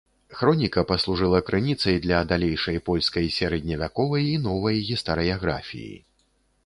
Хроніка 0.37 0.83
паслужыла 0.91 1.41
крыніцай 1.49 1.95
для 2.07 2.21
далейшай 2.31 2.81
польскай 2.87 3.29
сярэдневяковай 3.37 4.23
і 4.33 4.35
новай 4.47 4.83
гістарыяграфіі. 4.89 5.93